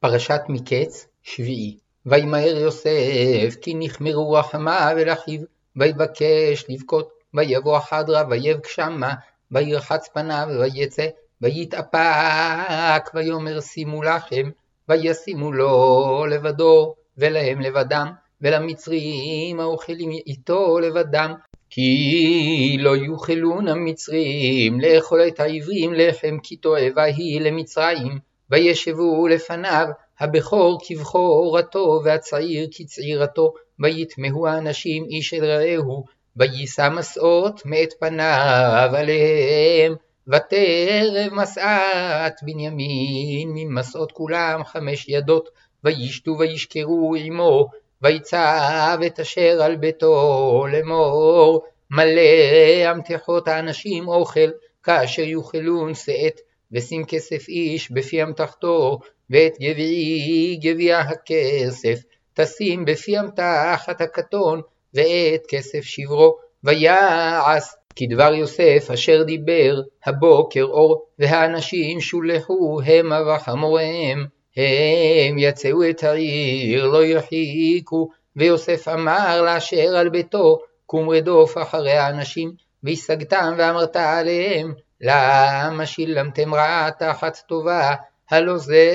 [0.00, 1.78] פרשת מקץ, שביעי.
[2.06, 5.40] וימהר יוסף, כי נכמרו רחמיו אל אחיו,
[5.76, 9.14] ויבקש לבכות, ויבוא חדרה, ויבק שמה,
[9.50, 11.06] וירחץ פניו, ויצא,
[11.40, 14.50] ויתאפק, ויאמר שימו לכם,
[14.88, 21.34] וישימו לו לבדו, ולהם לבדם, ולמצרים האוכלים איתו לבדם,
[21.70, 28.27] כי לא יוכלון המצרים לאכול את העברים לחם כי תועבה היא למצרים.
[28.50, 29.86] וישבו לפניו
[30.20, 36.04] הבכור כבכורתו והצעיר כצעירתו, ויתמהו האנשים איש אל רעהו,
[36.36, 39.94] ויישא מסעות מאת פניו עליהם.
[40.28, 45.48] ותרב מסעת בנימין ממסעות כולם חמש ידות,
[45.84, 47.68] וישתו וישכרו עמו,
[48.02, 54.50] ויצב את אשר על ביתו לאמור, מלא אמתחות האנשים אוכל,
[54.82, 56.40] כאשר יאכלון שאת,
[56.72, 58.98] ושים כסף איש בפי אמתחתו,
[59.30, 62.00] ואת גביעי גביע הכסף,
[62.34, 64.60] תשים בפי אמתחת הקטון,
[64.94, 67.64] ואת כסף שברו, ויעש
[67.96, 74.26] כדבר יוסף אשר דיבר, הבוקר אור, והאנשים שולחו המה וחמוריהם.
[74.56, 82.52] הם יצאו את העיר, לא יחיקו, ויוסף אמר לאשר על ביתו, קום רדוף אחרי האנשים,
[82.82, 87.94] והשגתם ואמרת עליהם, למה שילמתם רעה תחת טובה,
[88.30, 88.90] הלא זה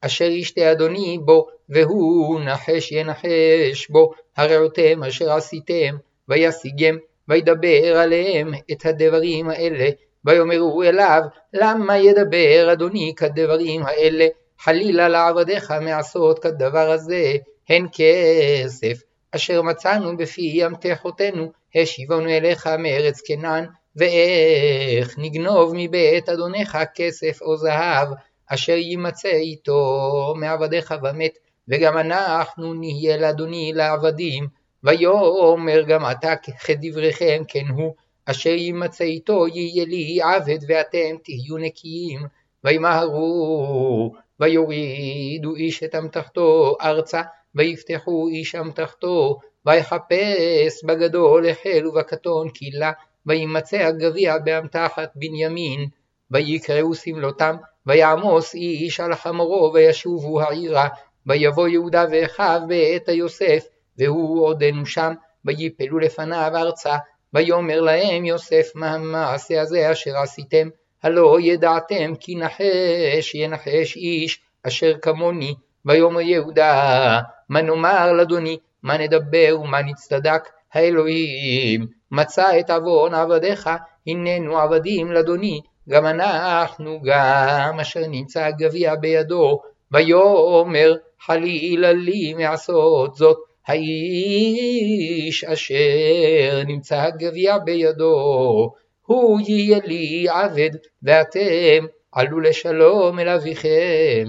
[0.00, 5.96] אשר ישתה אדוני בו, והוא נחש ינחש בו, הרעותם אשר עשיתם,
[6.28, 6.96] וישיגם,
[7.28, 9.88] וידבר עליהם את הדברים האלה,
[10.24, 14.26] ויאמרו אליו, למה ידבר אדוני כדברים האלה?
[14.58, 17.32] חלילה לעבדיך מעשות כדבר הזה,
[17.68, 19.02] הן כסף,
[19.32, 28.08] אשר מצאנו בפי אמתחותינו, השיבנו אליך מארץ כנען, ואיך נגנוב מבית אדונך כסף או זהב,
[28.46, 34.46] אשר יימצא איתו מעבדיך ומת, וגם אנחנו נהיה לאדוני לעבדים,
[34.84, 37.94] ויאמר גם אתה כדבריכם כן הוא,
[38.24, 42.20] אשר יימצא איתו יהיה לי עבד ואתם תהיו נקיים,
[42.64, 47.22] וימהרו ויורידו איש את אמתחתו ארצה,
[47.54, 52.92] ויפתחו איש אמתחתו, ויחפש בגדול החל ובקטון קהילה,
[53.28, 55.86] וימצא הגביע באמתחת בנימין,
[56.30, 57.56] ויקראו סמלותם,
[57.86, 60.88] ויעמוס איש על חמורו, וישובו העירה,
[61.26, 63.64] ויבוא יהודה ואחיו בעת היוסף,
[63.98, 65.12] והוא עודנו שם,
[65.44, 66.96] ויפלו לפניו ארצה,
[67.34, 70.68] ויאמר להם יוסף מה המעשה הזה אשר עשיתם,
[71.02, 79.56] הלא ידעתם כי נחש ינחש איש אשר כמוני, ויאמר יהודה מה נאמר לאדוני, מה נדבר
[79.60, 83.70] ומה נצטדק, האלוהים מצא את עוון עבדיך,
[84.06, 89.60] הננו עבדים לאדוני, גם אנחנו גם אשר נמצא הגביע בידו,
[89.92, 93.36] ויאמר חלילה לי מעשות זאת,
[93.66, 98.72] האיש אשר נמצא הגביע בידו,
[99.06, 100.70] הוא יהיה לי עבד,
[101.02, 104.24] ואתם עלו לשלום אל אביכם.